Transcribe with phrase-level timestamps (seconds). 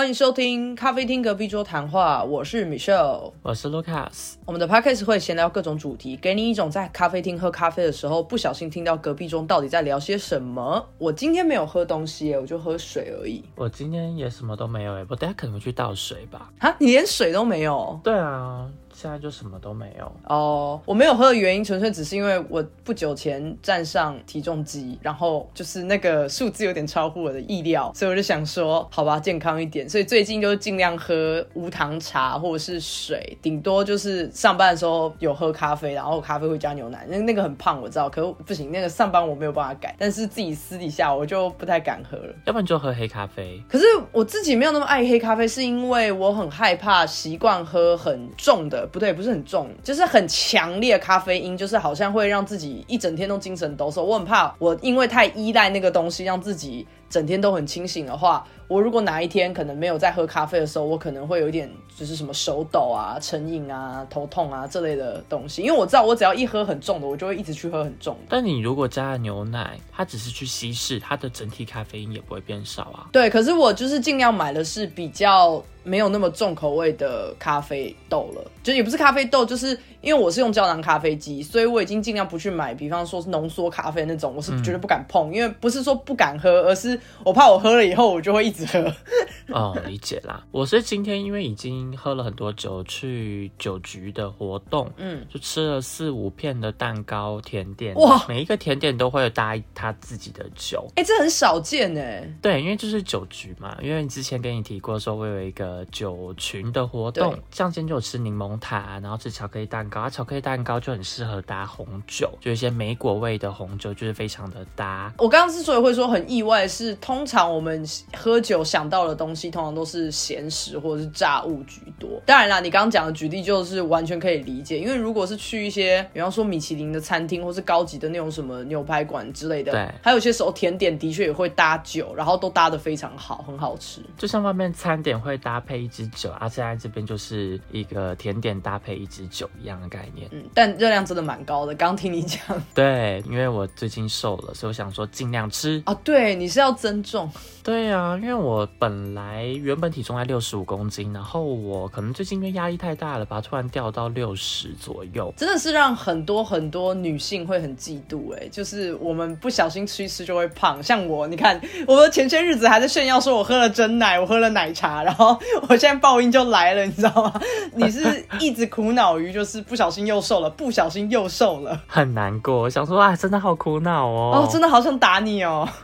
[0.00, 4.36] 欢迎收听咖啡厅隔壁桌谈话，我是 Michelle，我是 Lucas。
[4.46, 10.88] 我们的 podcast 会闲聊各种主题，给你一种在咖啡厅喝咖啡的时候不小心听到隔壁桌到底在聊些什么。
[10.96, 13.44] 我今天没有喝东西，我就喝水而已。
[13.54, 16.50] 我今天也什么都没有哎，我等下可能会去倒水吧。
[16.60, 18.00] 啊，你连水都没有？
[18.02, 18.66] 对啊。
[19.00, 20.78] 现在就什么都没有哦。
[20.84, 29.88] 我没有喝的原因，纯粹只是因为我不久前站上体重机，然后就是那个数字有点超乎我的意料，所以我就想说，好吧，健康一点。
[29.88, 37.06] 所以最近就是尽量喝无糖茶或者是水，顶多就是上班的时候有喝咖啡，然后咖啡会加牛奶。
[37.08, 39.96] 那那个很胖，我知道，可不行，那个上班我没有办法改。
[39.98, 42.34] 但是自己私底下我就不太敢喝了。
[42.44, 43.58] 要不然就喝黑咖啡。
[43.66, 48.86] 可是我自己没有那么爱黑咖啡，是因为我很害怕习惯喝很重的。
[48.92, 54.02] 不对，不是很重，就是很强烈咖啡因，就是好像会让自己一整天都精神抖擞。
[54.02, 56.86] 我很怕，我因为太依赖那个东西，让自己。
[57.10, 65.60] 整天都很清醒的话，我如果哪一天可能没有在喝咖啡的时候，我可能会有一点就是什么手抖啊、成瘾啊、头痛啊这类的东西。
[65.60, 68.16] 因为我知道，我只要一喝很重的，我就会一直去喝很重。
[68.28, 73.08] 但你如果加了牛奶，它只是去稀释，它的整体咖啡因也不会变少啊。
[73.10, 86.98] 对，可是我就是尽量买的是比较没有那么重口味的咖啡豆了，就也不是咖啡豆，就是因为我是用胶囊咖啡机，所以我已经尽量不去买，比方说是浓缩咖啡那种，我是绝对不敢碰，因为不是说不敢喝，而是。
[87.24, 88.92] 我怕我喝了以后，我就会一直喝。
[89.48, 90.44] 哦，理解啦。
[90.52, 97.94] 我是今天因为已经喝了很多酒，去酒局的活动，嗯，就吃了四五片的蛋糕、甜点。
[97.96, 100.86] 哇，每一个甜点都会有搭他自己的酒。
[100.94, 102.28] 哎，这很少见哎。
[102.40, 103.76] 对，因为就是酒局嘛。
[103.82, 110.00] 因为你之前跟你提过说，我有一个酒群的活动，像今天就有吃柠檬塔，然后吃巧克力蛋糕。
[110.00, 115.12] 啊，巧克力蛋糕就很适合搭红酒，就一些莓果味的红酒，就是非常的搭。
[115.18, 117.84] 我刚刚之所以会说很意外，是通常我们
[118.16, 122.20] 喝酒想到的东西，通常都是咸食或者是炸物居多。
[122.24, 134.00] 当然啦，你刚刚讲的举例就是完全可以理解，因为如果是去一些，比方说米其林的餐厅，或是高级的那种什么牛排馆之类的，对，还有些时候甜点的确也会搭酒，然后都搭的非常好，很好吃。
[134.16, 140.28] 就像外面餐点会搭配一支酒，阿现在这边就是一个甜点搭配一支酒一样的概念。
[140.32, 141.74] 嗯，但热量真的蛮高的。
[141.74, 142.40] 刚听你讲，
[142.74, 145.94] 对，因为我最近瘦了，所以我想说尽量吃啊。
[146.02, 147.30] 对，你是要增重。
[147.62, 165.38] 对啊，因为我本来原本体重在六十五公斤，然后我可能最近因为压力太大了吧，突然掉到六十左右，真的是让很多很多女性会很嫉妒哎，就是我们不小心吃一吃就会胖，像我，你看，我前些日子还在炫耀说我喝了真奶，我喝了奶茶，然后
[165.68, 167.40] 我现在报应就来了，你知道吗？
[167.74, 175.68] 你是一直苦恼于就是不小心又瘦了，不小心又瘦了，很难过，想说啊，真的好苦恼哦，哦，真的好想打你哦。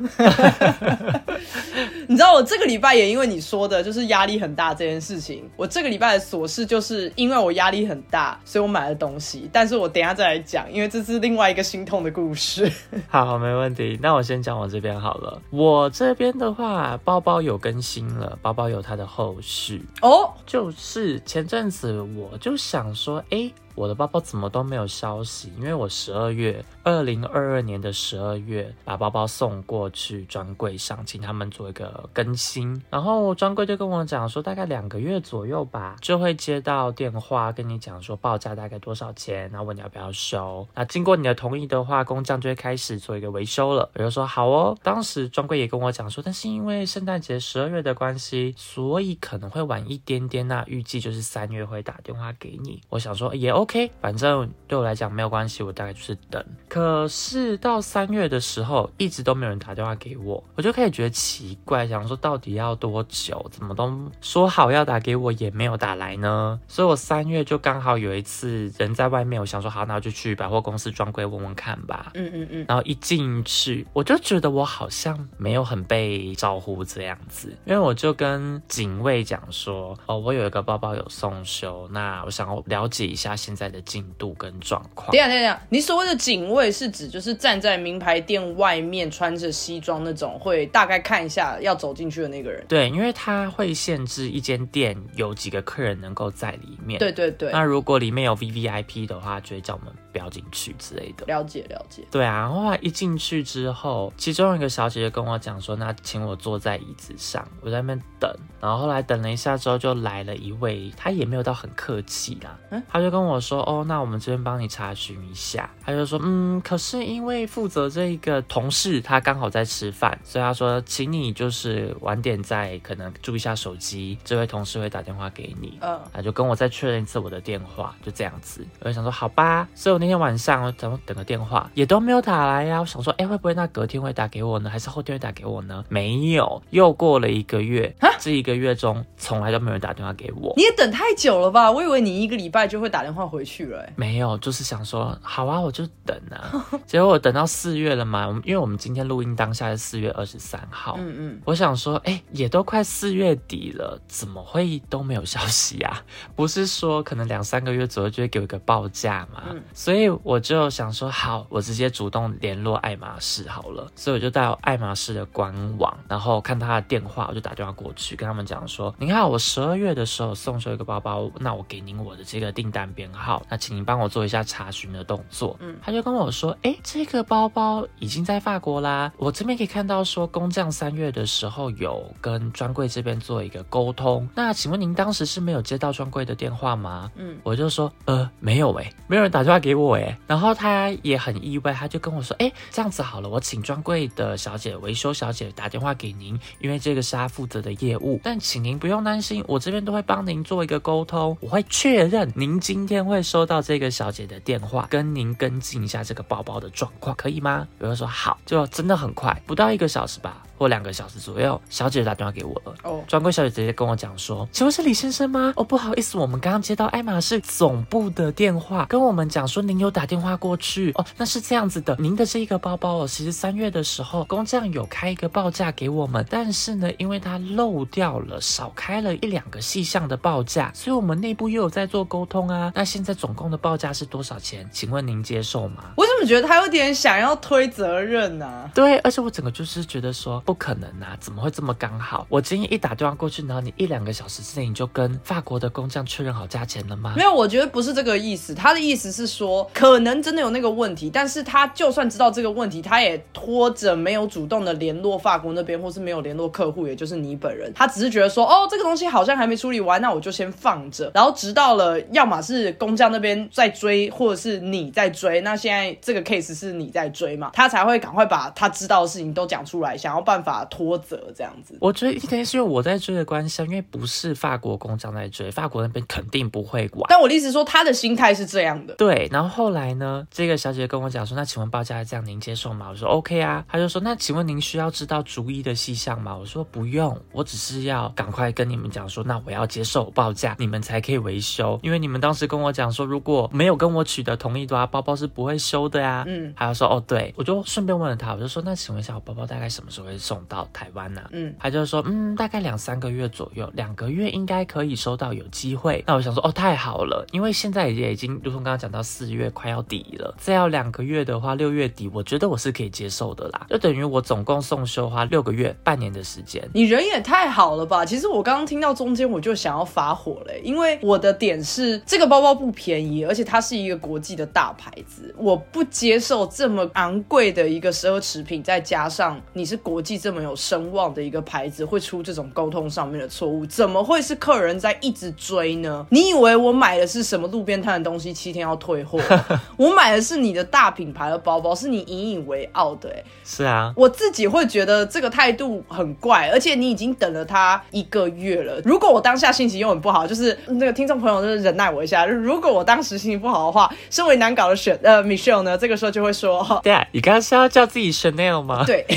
[2.08, 9.50] 你知道我这个礼拜也因为你说的就是压力很大这件事情，我这个礼拜的琐事就是因为我压力很大，所以我买了东西。
[9.52, 12.70] 但是我等下再来讲，因为这是另外一个心痛的故事。
[13.08, 13.98] 好，没问题。
[14.00, 15.42] 那我先讲我这边好了。
[15.50, 19.55] 我这边的话，包包有更新了，包包有它的后续
[20.02, 20.32] 哦。
[20.46, 23.52] 就是前阵子我就想说，哎。
[23.76, 25.52] 我的包包怎么都没有消息？
[25.58, 32.80] 因为我十二月二零二二年的十二月把包包送过去专柜上，请他们做一个更新。
[32.88, 40.64] 然后专柜就跟我讲说，大概两个月左右吧，就会接到电话跟你讲说报价大概多少钱，然后问你要不要收。
[40.76, 43.90] 那经过你的同意的话，工匠就会开始做一个维修了。
[43.94, 44.78] 我就说好哦。
[44.84, 50.46] 当时专柜也跟我讲说，但是因为圣诞节十二月的关系，所以可能会晚一点点。
[50.46, 52.80] 那预计就是三月会打电话给你。
[52.90, 53.56] 我想说也。
[53.56, 56.44] OK，反正对我来讲没有关系，我大概就是等。
[56.76, 63.44] 可是到三月的时候，一直都没有人打电话给我，我就开始觉得奇怪，想说到底要多久？
[63.50, 66.60] 怎么都说好要打给我，也没有打来呢？
[66.68, 72.12] 所以我三月就刚好有一次人在外面，我想说好，那我就去百货公司专柜问问看吧。
[72.14, 72.64] 嗯嗯嗯。
[72.68, 83.56] 然后一进去，我就觉得我好像没有很被招呼这样子，因为我就跟警卫讲说，哦，我有一个包包有送修，那我想要了解一下现。
[83.56, 85.10] 在的进度跟状况。
[85.12, 92.64] 等下等下，你所谓的警卫是指就是站在名牌店外面穿着西装那种，会大概看一下要走进去的那个人。
[92.68, 96.98] 对，因为他会限制一间店有几个客人能够在里面。
[96.98, 97.50] 对对对。
[97.52, 101.24] 那如果里面有 V V I P 的话，就会叫我们不要进去之类的。
[101.26, 102.02] 了解了解。
[102.10, 108.30] 对啊，后来一进去之后，其中一个小姐姐跟我讲说，那请我坐在椅子上，我在那边等。
[108.60, 113.40] 然后后来等了一下之后，就来了一位，他也没有到很客气啦，嗯，他就跟我。
[113.46, 115.70] 说，哦，那我们这边帮你查询一下。
[115.84, 125.78] 他就说，嗯，可是因为负责这一个同事他刚好在吃饭，所以他说，请你就是晚点再可能注意一下手机，这位同事会打电话给你。
[125.80, 128.66] 嗯，他就跟我再确认一次我的电话，就这样子。
[128.80, 129.68] 我就想说，好吧。
[129.74, 132.80] 所以我那天晚上等等个电话也都没有打来呀。
[132.80, 134.70] 我想说，哎，会不会那隔天会打给我呢？
[134.70, 135.84] 还是后天会打给我呢？
[135.88, 140.52] 没有，又过了一个月，这一个月中从来都没有人打电话给我。
[140.56, 141.70] 你也等太久了吧？
[141.70, 143.86] 我以为你一个礼拜就会打电话回去了。
[143.96, 146.45] 没有，就是想说，好啊，我就等啊。
[146.86, 150.96] 结果我等到四月了嘛，因为我们今天录音当下是四月二十三号。
[150.98, 156.02] 嗯嗯，我想说，哎，也都快四月底了，怎么会都没有消息啊？
[156.34, 159.42] 不是说可能两三个月左右就会给我一个报价嘛？
[159.50, 163.90] 嗯，所以我就想说，好，我直接主动联络爱马仕好了。
[163.94, 175.56] 所以我就到爱马仕的官网，然后看他的电话，我就打电话过去跟他们讲说，您看我十二月的时候送出一个包包，那我给您我的这个订单编号，那请您帮我做一下查询的动作。
[175.60, 187.10] 嗯，他就跟我说，哎，这个包包已经在法国啦，我这边可以看到说工匠三月的时候有跟专柜这边做一个沟通，那请问您当时是没有接到专柜的电话吗？
[187.16, 207.68] 嗯，我就说，呃，没有哎，没有人打电话给我哎，然后他也很意外，他就跟我说，哎，这样子好了，我请专柜的小姐维修小姐打电话给您，因为这个是他负责的业务，但请您不用担心，我这边都会帮您做一个沟通，我会确认您今天会收到这个小姐的电话，跟您跟进一下这个个包包的状况，可以吗？
[207.78, 210.42] 有人说好，就真的很快，不到一个小时吧。
[210.58, 212.74] 或两个小时左右，小姐打电话给我了。
[212.82, 215.52] 哦，专柜小姐直接跟我讲说：“请问是李先生吗？
[215.56, 220.92] 哦，不好意思，我们刚刚接到爱马仕总部的电话，跟我们讲说您有打电话过去。
[220.94, 232.72] 哦，那是这样子的，您的这一个包包哦，其实三月的时候工匠有开一个报价给我们，但是呢，因为它漏掉了，少开了一两个细项的报价，所以我们内部又有在做沟通啊。
[232.74, 234.68] 那现在总共的报价是多少钱？
[234.72, 235.84] 请问您接受吗？
[235.96, 238.70] 我怎么觉得他有点想要推责任呢？
[238.74, 240.40] 对，而且我整个就是觉得说。
[240.46, 241.18] 不可能啊！
[241.20, 242.24] 怎么会这么刚好？
[242.28, 247.14] 我今天一打电话过去，然后你一两个小时之内你就跟法国的工匠确认好价钱了吗？
[247.16, 248.54] 没有，我觉得不是这个意思。
[248.54, 257.72] 他的意思是说，可能真的有那个问题，但是他就算知道这个问题，他也拖着没有主动的联络法国那边，或是没有联络客户，也就是你本人。
[257.74, 261.10] 他只是觉得说，哦，这个东西好像还没处理完，那我就先放着。
[261.12, 265.40] 然后直到了，要么是工匠那边在追，或者是你在追。
[265.40, 267.50] 那现在这个 case 是你在追嘛？
[267.52, 270.35] 他才会赶快把他知道的事情都讲出来，想要办。
[270.36, 277.04] 办法拖责这样子，我觉得一天是因为我在追的关系，因为不是法国工匠在追，法国那边肯定不会管。
[277.08, 278.94] 但我的意思说，他的心态是这样的。
[278.96, 282.88] 对，然后后来呢，这个小姐姐跟我讲说，那请问报价这样您接受吗？
[282.90, 283.64] 我说 OK 啊。
[283.68, 286.36] 她就说，那请问您需要知道逐一的细项吗？
[286.36, 291.80] 我说不用，我只是要赶快跟你们讲说，那我要接受报价，你们才可以维修。
[291.82, 296.24] 因为你们当时跟我讲说，如果没有跟我取得同意的话，包包是不会修的呀。
[296.26, 300.18] 嗯，还要说哦，对，我就顺便问了他，我就说，那请问一下，我包包大概什么时候会？
[300.26, 306.02] 送到台湾呢，嗯，他就说，嗯，大概两三个月左右，两个月应该可以收到，有机会。
[306.04, 313.66] 那我想说，哦，太好了，因为现在也已经，如同刚刚讲到四月快要底了，再要两个月的话，六月底，我觉得我是可以接受的啦。
[313.70, 316.68] 就等于我总共送修花六个月，半年的时间。
[316.74, 318.04] 你人也太好了吧？
[318.04, 330.15] 其实我刚刚听到中间，我就想要发火嘞，因为我的点是这个包包不便宜，而且它是一个国际的大牌子，我不接受这么昂贵的一个奢侈品，再加上你是国际。
[330.18, 336.06] 这么有声望的一个牌子会出这种沟通上面的错误，怎么会是客人在一直追呢？
[336.10, 339.18] 你以为我买的是什么路边摊的东西，七天要退货？
[339.76, 343.08] 我买的是你的大品牌的包包，是你引以为傲的。
[343.08, 348.80] 哎，是啊，我自己会觉得这个态度很怪，而且你已经等了他一个月了。
[348.84, 352.26] 如果我当下心情又很不好，就是那个听众朋友就是忍耐我一下。
[352.26, 358.84] 如果我当时心情不好的话，身为难搞的选呃 Michelle 呢，这个时候就会说：对啊，你刚刚是要叫自己 Chanel 吗？
[358.86, 359.04] 对。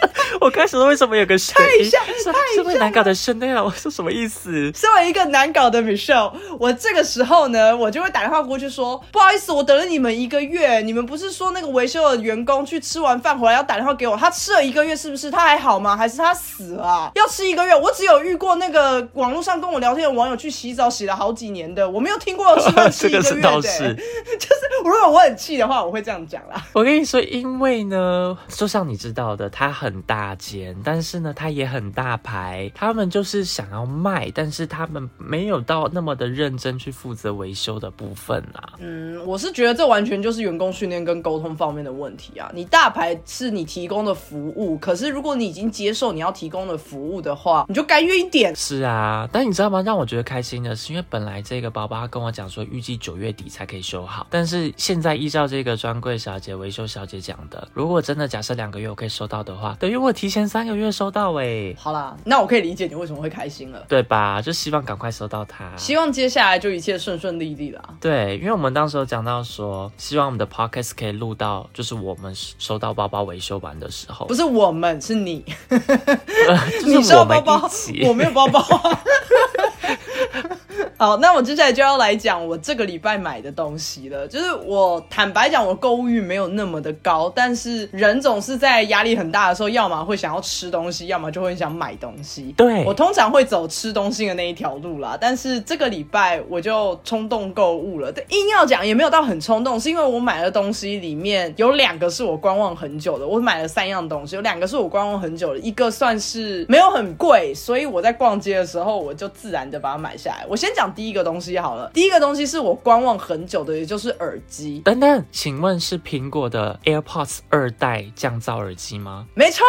[0.43, 4.71] 我开始说为什么有个太像太像难搞的 Chanel， 我说什么意思？
[4.73, 15.29] 身为一个难搞的 Michelle，我这个时候呢，我就会打电话过去说，不好意思，我等了你们一个月，你们不是说那个维修的员工去吃完饭回来要打电话给我，他吃了一个月是不是？
[15.29, 15.95] 他还好吗？
[15.95, 17.11] 还是他死了？
[17.13, 17.75] 要吃一个月？
[17.75, 26.65] 我只有遇过那个网络上跟我聊天的网友去洗澡洗了好几年的，我没有听过吃饭吃一个月的， 就是如果我很气的话，我会这样讲啦。
[26.73, 32.71] 我跟你说，因为呢，就像你知道的，它很大间，但是呢，它也很大牌。
[32.73, 38.73] 他们就是想要卖，但是他们没有到那么的认真去负责维修的部分啊。
[38.79, 42.51] 嗯，我是觉得这完全就是员工训练跟沟通方面的问题啊。
[42.53, 48.55] 你大牌是你提供的服务，可是如果你已经接受你要提供的服务的话，你就甘愿一点。
[48.55, 49.81] 是啊，但你知道吗？
[49.81, 61.73] 让我觉得开心的是，因为本来这个包包跟我讲说预计九月底才可以修好，但是现在依照这个专柜小姐、维修小姐讲的，如果真的假设两个月我可以收到的话，等于我提前三个月收到哎。
[61.75, 64.39] 好啦，那我可以理解你为什么会开心了，对吧？
[64.39, 67.81] 就希望赶快收到它，希望接下来就一切顺顺利利啦。
[67.99, 75.43] 对，因为我们当时有讲到说，希望我们的 podcast 可以录到，就是我们收到包包维修完的时候，不是我们，是你，
[76.85, 77.69] 你收到包包，
[78.07, 78.63] 我没有包包。
[81.01, 84.27] 好，那我接下来就要来讲我这个礼拜买的东西了。
[84.27, 92.53] 就是我坦白讲，我购物欲没有那么的高，但是人总是在压力很大的时候，要么会想要吃东西，要么就会想买东西。
[92.55, 95.17] 对我通常会走吃东西的那一条路啦。
[95.19, 98.11] 但是这个礼拜我就冲动购物了。
[98.11, 103.25] 但硬要讲也没有到很冲动，是因为我买的东西里面有两个是我观望很久的。
[103.25, 110.45] 我买了三样东西，有两个是我观望很久的，一个算是没有很贵，所以我在逛街的时候我就自然的把它买下来。
[110.47, 110.90] 我先讲。
[110.95, 114.79] 第一个东西好了，第一个东西是我观望很久的，也就是耳机。
[114.85, 119.25] 等等，请问是苹果的 AirPods 二代降噪耳机吗？
[119.33, 119.63] 没错。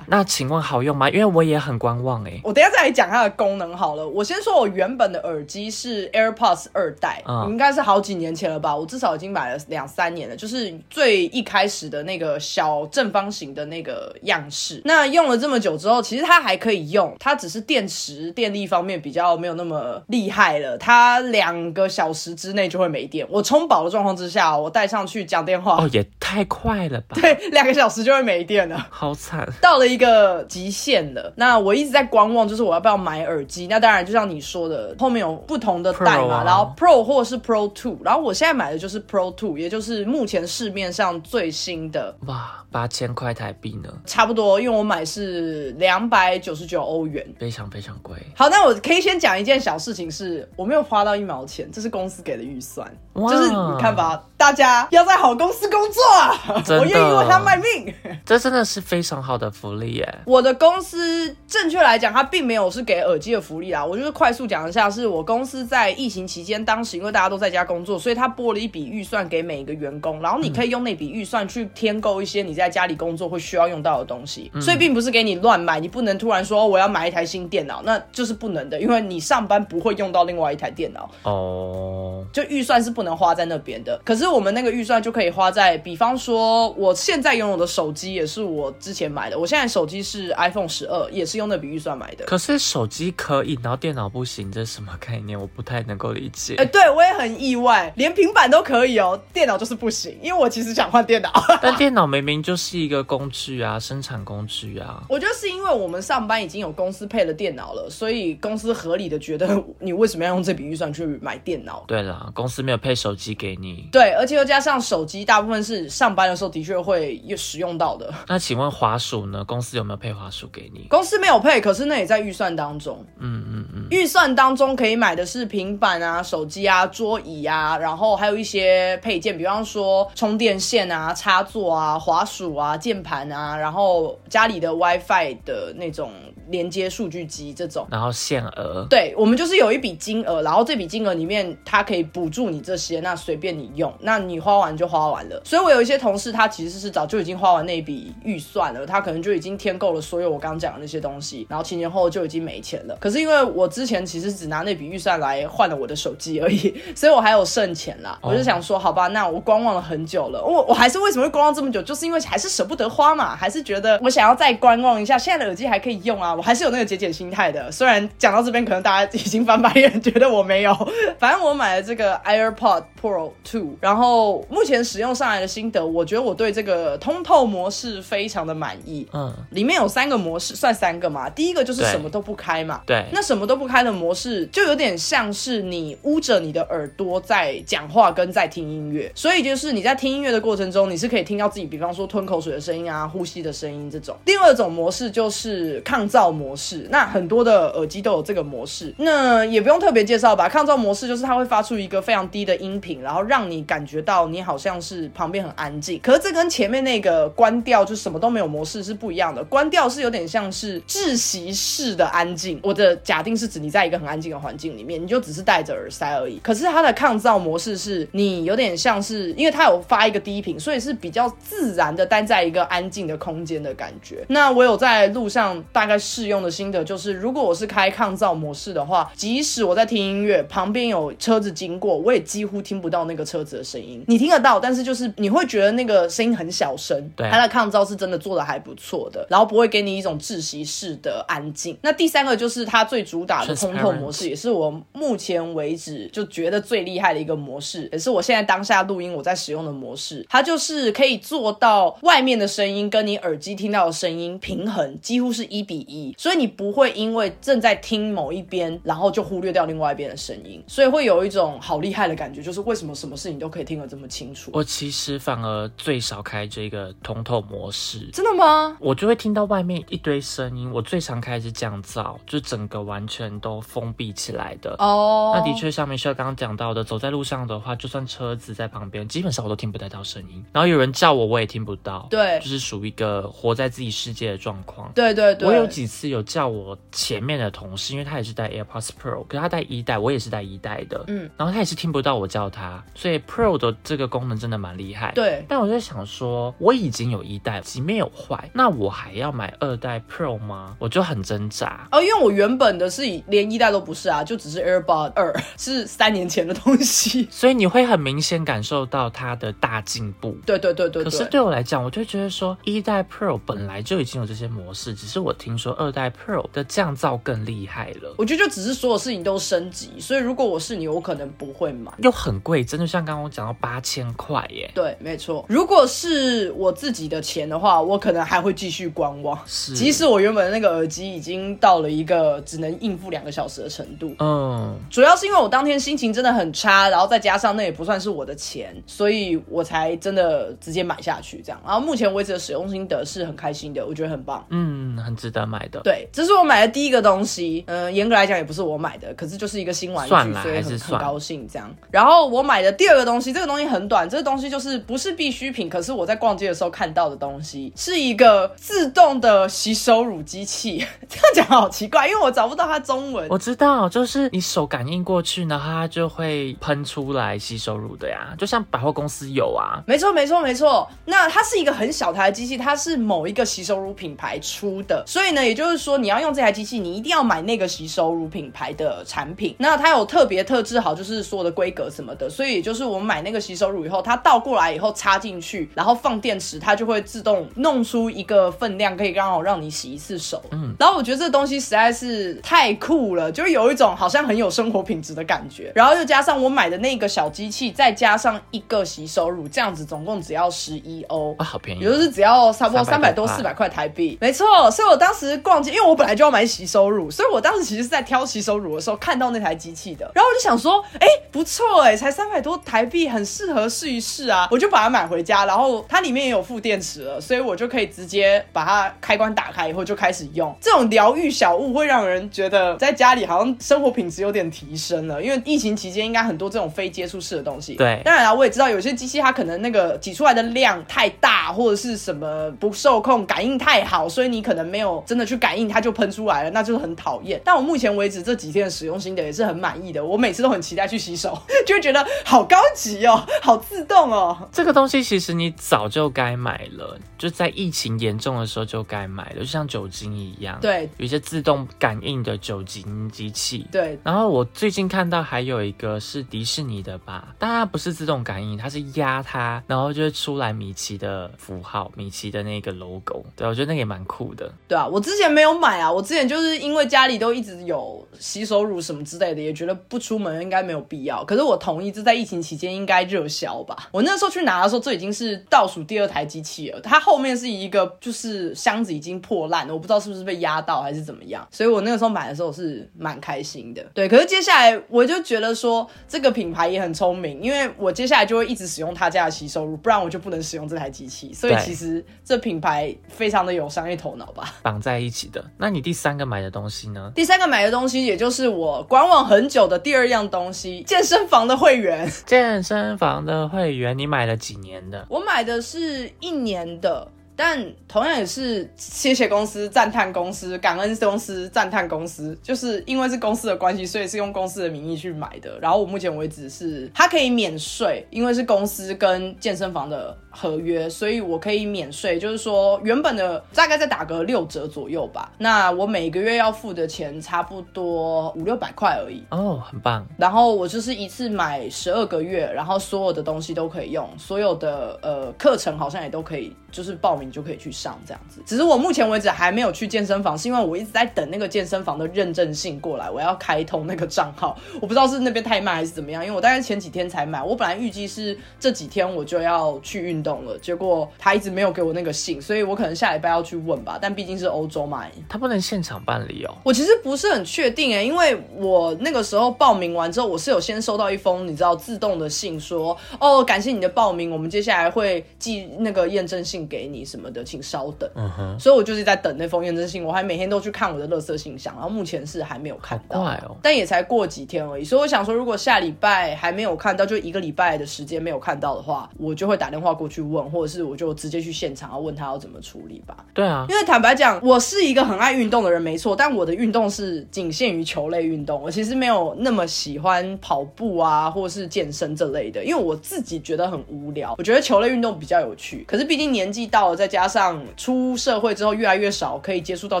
[0.10, 1.08] 那请问好用吗？
[1.10, 2.40] 因为我也很观望哎。
[2.42, 4.08] 我等下再来讲它的功能好了。
[4.08, 8.74] 我先说我原本的耳机是 AirPods 二代，应该是好几年前了吧？
[8.74, 14.80] 我至少已经买了两三年了，就是最一开始的那个小正方形的那个样式。
[14.86, 20.78] 那用了这么久之后，其实它还可以用，它只是电池电力方面比较没有那么厉害了。
[20.78, 23.26] 它两个小时之内就会没电。
[23.28, 27.18] 我充饱的状况之下，我带上去讲电话，哦，也太快了吧？
[27.20, 29.46] 对，两个小时就会没电了，好惨。
[29.60, 29.97] 到了一。
[29.98, 33.66] 一个极限了，那我一直在观望，就是我要不要买耳机？
[33.66, 42.14] 那当然，就像你说的，后面有不同的代嘛，然后 Pro 或是 Pro Two，然后我现在买的就是 Pro Two，也就是目前市面上最新的。
[42.26, 43.92] 哇，八千块台币呢？
[44.06, 48.16] 差不多，因为我买是两百九十九欧元，非常非常贵。
[48.36, 52.88] 好，那我可以先讲一件小事情，是我没有花到一毛钱，这是公司给的预算。
[53.14, 57.92] 就是你看吧，大家要在好公司工作，我愿意为他卖命。
[58.24, 59.87] 这真的是非常好的福利。
[60.26, 63.84] 我的公司正确来讲，它并没有是给耳机的福利啦。
[63.84, 74.52] 我就是快速讲一下，是我公司在疫情期间，当时因为大家都在家工作，所以他拨了一笔预算给每一个员工，然后你可以用那笔预算去添购一些你在家里工作会需要用到的东西。
[74.60, 82.24] 所以并不是给你乱买，你不能突然说我要买一台新电脑，那就是不能的，因为你上班不会用到另外一台电脑哦。
[82.32, 83.98] 就预算是不能花在那边的。
[84.04, 89.77] 可是我们那个预算就可以花在，比方说我现在拥有的手机也是我之前买的，我现在手。
[89.78, 92.24] 手机是 iPhone 十二，也是用那笔预算买的。
[92.24, 95.40] 可是手机可以，然后电脑不行，这是什么概念？
[95.40, 96.56] 我不太能够理解。
[96.56, 100.18] 哎，对我也很意外，连平板都可以哦，电脑就是不行。
[100.20, 101.32] 因为我其实想换电脑，
[101.62, 105.00] 但电脑明明就是一个工具啊，生产工具啊。
[105.08, 111.84] 我觉得是因为我们上班已经有公司配了电脑了，所以公司合理的觉得你为什么要用这笔预算去买电脑？
[111.86, 113.88] 对啦，公司没有配手机给你。
[113.92, 118.12] 对，而且又加上手机，大部分是上班的时候的确会使用到的。
[118.26, 119.44] 那请问滑鼠呢？
[119.44, 119.67] 公司。
[119.76, 120.86] 有没有配花束给你？
[120.88, 123.04] 公司没有配，可是那也在预算当中。
[123.18, 136.10] 嗯嗯嗯，预算当中可以买的是平板啊、手机啊、桌椅啊，然后还有一些配件，比方说充电线啊、插座啊、滑鼠啊、键盘啊，然后家里的 WiFi 的那种
[136.48, 137.86] 连接数据机这种。
[137.90, 145.42] 然后限额，对我们就是有一笔金额，然后这笔金额里面它可以补助你这些，那随便你用，那你花完就花完了。
[145.44, 149.48] 所以我有一些同事，他其实是早就已经花完那笔预算了，他可能就已经。
[149.58, 152.96] 添购了所有我刚刚讲的那些东西，然后七年后就已经没钱了。
[153.00, 158.16] 可是因为我之前其实只拿那笔预算来换了我的手机而已，所以我还有剩钱啦。
[158.22, 160.40] 我就想说，好吧，那我观望了很久了。
[160.40, 161.82] 我我还是为什么会观望这么久？
[161.82, 165.18] 就是因为还是舍不得花嘛，还是觉得我想要再观望一下。
[165.18, 167.70] 现在的耳机还可以用啊，我还是有那个节俭心态的。
[167.72, 170.72] 虽然讲到这边，可能大家已经翻白眼，觉得我没有。
[171.18, 179.04] 反正我买了这个 AirPod Pro Two，然后目前使用上来的心得，我觉得我对这个通透模式非常的满意。
[179.12, 179.34] 嗯。
[179.50, 181.28] 里面有三个模式，算三个嘛。
[181.28, 182.82] 第一个就是什么都不开嘛。
[182.86, 183.04] 对。
[183.10, 189.10] 那什么都不开的模式，就有点像是你捂着你的耳朵在讲话跟在听音乐。
[189.12, 194.16] 所以就是你在听音乐的过程中，你是可以听到自己，比方说吞口水的声音啊、呼吸的声音这种。
[194.24, 198.94] 第二种模式就是抗噪模式，那很多的耳机都有这个模式。
[198.98, 200.48] 那也不用特别介绍吧。
[200.48, 206.00] 抗噪模式就是它会发出一个非常低的音频，然后让你感觉到你好像是旁边很安静。
[206.02, 209.42] 可是这跟前面那个关掉就什么都没有模式是不一样的。
[209.44, 212.58] 关掉是有点像是窒息式的安静。
[212.62, 216.38] 我的假定是指你在一个很安静的环境里面，你就只是戴着耳塞而已。
[216.42, 224.24] 可是它的抗噪模式是你有点像是，因为它有发一个低频，所以是比较自然的待在一个安静的空间的感觉。
[224.28, 234.02] 那我有在路上大概试用的心得就是，如果我是开抗噪模式的话，即使我在听音乐，旁边有车子经过，我也几乎听不到那个车子的声音。
[234.08, 237.08] 你听得到，但是就是你会觉得那个声音很小声。
[237.14, 241.78] 对，它的抗噪是真的做的还不错的，然后不会给你一种窒息式的安静。
[241.82, 250.26] 那第三个就是它最主打的通透模式，也是我目前为止就觉得最厉害的一个模式，也是我现在当下录音我在使用的模式。
[250.28, 264.50] 它就是可以做到外面的声音跟你耳机听到的声音平衡，几乎是一比一，所以你不会因为正在听某一边，然后就忽略掉另外一边的声音，所以会有一种好厉害的感觉，就是为什么什么事情都可以听得这么清楚。
[264.54, 268.76] 我其实反而最少开这个通透模式，真的吗？
[268.80, 270.70] 我就会听到外面一堆声音。
[270.72, 274.74] 我最常开是降噪，就整个完全都封闭起来的。
[274.78, 280.44] 哦，那的确像梅秀刚刚讲到的，走在路上的话，就算车子在旁边，基本上我都听不太到声音。
[280.52, 282.06] 然后有人叫我，我也听不到。
[282.10, 284.90] 对，就是属于一个活在自己世界的状况。
[284.94, 285.48] 对对对。
[285.48, 291.02] 我有几次有叫我前面的同事，因为他也是戴 AirPods Pro，可是他戴一代，我也是戴一代的。
[291.08, 291.28] 嗯。
[291.36, 295.10] 然后他也是听不到我叫他，所以 Pro 的这个功能真的蛮厉害。
[295.16, 295.44] 对。
[295.48, 300.76] 但我在想说，我已经有一代，即没有坏，那我还要买二代 Pro 吗？
[300.78, 301.88] 我就很挣扎。
[301.90, 307.26] 哦，因为我原本的是连一代都不是啊，就只是 AirPod 二， 是三年前的东西。
[307.32, 310.36] 所以你会很明显感受到它的大进步。
[310.44, 311.04] 对对对对。
[311.04, 318.14] 可是对我来讲，我就觉得说，一代 Pro 本来就已经有这些模式，只是我听说二代 Pro 的降噪更厉害了。
[318.18, 321.92] 我觉得就只是所有事情都升级，所以如果我是你，我可能不会买。
[321.98, 324.70] 又很贵，真的像刚刚我讲到八千块耶。
[324.74, 325.44] 对，没错。
[325.48, 329.38] 如果是我自己的钱的话，我可能还会继续观望。
[329.46, 334.14] 是，即使我原本那个耳机已经到了一个只能应付两个小时的程度。
[334.18, 334.78] 嗯。
[334.90, 341.60] 主要是因为我当天心情真的很差，然后再加上那也不算是我的钱，所以我才真的直接买下去这样。
[341.64, 344.44] 然后目前为止的使用心得是很开心的，我觉得很棒。
[344.50, 345.80] 嗯，很值得买的。
[345.80, 347.64] 对，这是我买的第一个东西。
[347.66, 351.68] 嗯，严格来讲也不是我买的，可是就是一个新玩具，所以很很高兴这样。
[351.90, 360.84] 然后我买的第二个东西，这个东西很短，这个东西就是不是必需品，可是我在逛街的时候看到的东西，是一个自动的洗手乳机器。
[361.08, 363.26] 这样讲好奇怪，因为我找不到它中文。
[363.28, 369.82] 我知道，就是你手感应过去，然后它就会喷出来洗手乳的呀，就像百货公司有啊。
[369.86, 370.88] 没错，没错，没错。
[371.04, 379.56] 那它是一个很小台的机器，它是某一个洗手乳品牌出的，所以呢，也就是说你要用这台机器，你一定要买那个洗手乳品牌的产品。
[379.58, 390.40] 那它有特别特制好，就是所有的规格什么的，所以也就是我们买那个洗手乳以后，它倒过来以后插进去，然后放电池，它就会自动弄出一个分量，可以刚好让你洗一次手。
[390.52, 395.72] 嗯，然后我觉得这东西实在是太酷了，就有一种好像很有生活品质的感觉。
[395.74, 404.16] 然后又加上我买的那个小机器，再加上一个洗手乳，这样子总共只要十一欧啊，好便宜，也就是只要差不多三百多四百块台币。
[404.20, 420.54] 没错，所以我当时逛街，因为我本来就要买洗手乳，所以我当时其实是在挑洗手乳的时候看到那台机器的，然后我就想说，哎，不错哎，才三百多台币，很适合试一试啊，我就把它买回家，然后它里面也有副电池了，所以我就可以直接把它开关打开以后就开始用。
[420.60, 427.74] 这种疗愈小物会让人觉得在家里好像生活品质有点提升了，因为疫情期间应该很多这种非接触式的东西。
[427.74, 437.40] 对，当然了，我也知道有些机器它可能那个挤出来的量太大，或者是什么不受控，感应太好，所以你可能没有真的去感应，它就喷出来了，那就是很讨厌。
[437.44, 444.48] 但我目前为止这几天的使用心得也是很满意的，我每次都很期待去洗手， 就会觉得好高级哦，好自动哦。
[444.52, 450.58] 这个东西其实你早就该买了，就在疫情严重的时候就该买了，就像酒精一样。
[450.60, 453.66] 对，有一些自动感应的酒精机器。
[453.70, 463.24] 对，然后我最近看到还有一个是迪士尼的吧，但它不是自动感应，它是压它，然后就会出来米奇的符号，米奇的那个 logo。
[463.36, 464.52] 对，我觉得那个也蛮酷的。
[464.66, 471.24] 对啊，我之前没有买啊，我之前就是因为家里都一直有洗手乳什么之类的，也觉得不出门应该没有必要。
[471.24, 473.88] 可是我同意，这在疫情期间应该热销吧。
[473.92, 478.54] 我那时候去拿的时候，这已经是倒数第二台机器了，它后面是一个就是。
[478.58, 483.82] 箱子已经破烂了，我不知道是不是被压到还是怎么样，所以我那个时候买的时候是蛮开心的。
[483.94, 491.32] 对，可是接下来我就觉得说这个品牌也很聪明，因为我接下来就会一直使用他家的洗手乳，不然我就不能使用这台机器。
[491.32, 495.44] 所以其实这品牌非常的有商业头脑吧，绑在一起的。
[495.56, 497.10] 那你第三个买的东西呢？
[497.14, 502.08] 第三个买的东西，也就是我观望很久的第二样东西——健身房的会员。
[502.26, 505.06] 健身房的会员，你买了几年的？
[505.08, 507.10] 我买的是一年的。
[507.38, 515.56] 但同样也是谢谢公司、赞叹公司、感恩公司、赞叹公司，就是因为是公司的关系，所以是用公司的名义去买的。
[515.60, 522.18] 然后我目前为止是它可以免税，因为是公司跟健身房的合约，所以我可以免税。
[522.18, 525.30] 就是说原本的大概再打个六折左右吧。
[525.38, 529.22] 那我每个月要付的钱差不多五六百块而已。
[529.30, 530.04] 哦，很棒。
[530.18, 537.27] 然后我就是一次买十二个月，然后所有的东西都可以用，所有的呃课程好像也都可以，就是报名。
[537.28, 556.54] 你就可以去上这样子，只是我目前为止还没有去健身房，是因为我一直在等那个健身房的认证信过来，我要开通那个账号，我不知道是那边太慢还是怎么样，因为我大概前几天才买，我本来预计是这几天我就要去运动了，结果他一直没有给我那个信，所以我可能下礼拜要去问吧，但毕竟是欧洲嘛，他不能现场办理哦。
[556.62, 566.98] 我其实不是很确定哎，因为我那个时候报名完之后，我是有先收到一封你知道自动的信，说哦感谢你的报名，我们接下来会寄那个验证信给你。
[567.08, 568.08] 什么的，请稍等。
[568.14, 573.20] 嗯哼，所以我就是在等那封验证信，我还每天都去看我的垃圾信箱，然后目前是还没有看到。
[573.20, 573.56] 哦！
[573.62, 583.24] 但也才过几天而已，所以我想说，如果下礼拜还没有看到，就一个礼拜的时间没有看到的话，我就会打电话过去问，或者是我就直接去现场要问他要怎么处理吧。
[583.34, 594.34] 对啊，因为坦白讲，我是一个很爱运动的人，没错，但我的运动是仅限于球类运动，我其实没有那么喜欢跑步啊，或是健身这类的，因为我自己觉得很无聊。
[594.38, 597.07] 我觉得球类运动比较有趣，可是毕竟年纪到了。
[597.08, 600.00] 再加上出社会之后越来越少可以接触到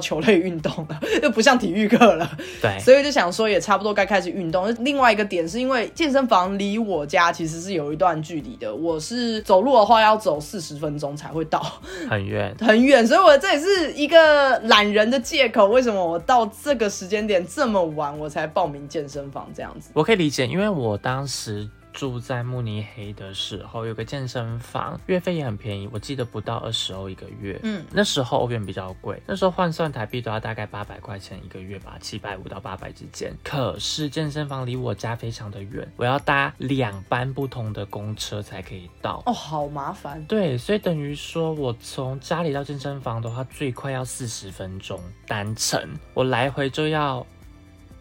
[0.00, 2.28] 球类运动了， 又不像体育课了。
[2.60, 4.74] 对，所以就想说也差不多该开始运动。
[4.80, 11.64] 另外一个点是因为健身房离我家其实是有一段距离的，我是走路的话要走四十分钟才会到，
[12.10, 13.06] 很远 很远。
[13.06, 15.68] 所以我这也是一个懒人的借口。
[15.68, 19.90] 为什么我到这个时间点这么晚我才报名健身房这样子？
[19.94, 21.68] 我可以理解，因为我当时。
[21.92, 27.58] 住在慕尼黑的时候，有个健身房，月费也很便宜，我记得不到二十欧一个月。
[27.62, 33.36] 嗯，那时候欧元比较贵，那时候换算台币都要大概八百块钱一个月吧，七百五到八百之间。
[33.42, 39.22] 可是健身房离我家非常的远，我要搭两班不同的公车才可以到。
[39.26, 40.24] 哦，好麻烦。
[40.26, 45.80] 对，所以等于说我从家里到健身房的话，最快要四十分钟单程，
[46.14, 47.26] 我来回就要。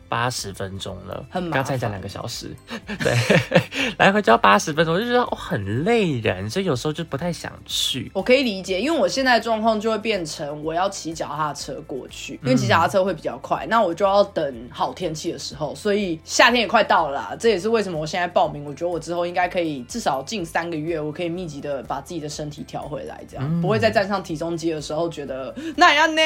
[0.09, 2.55] 八十分钟了，很刚才讲两个小时，
[2.99, 3.15] 对，
[3.97, 8.11] 来回就要八十分钟，我就觉得哦很累人，所以有时候就不太想去。
[8.13, 18.63] 我可以理解，因为我现在状况就会变成我要骑脚踏车过去，因为骑脚踏车会比较快，那我就要等好天气的时候，所以夏天也快到了，这也是为什么我现在报名。
[18.65, 26.21] 我觉得我之后应该可以至少近三个月，我可以密集的把自己的身体调回来，这样不会再站上体重机的时候觉得那样呢。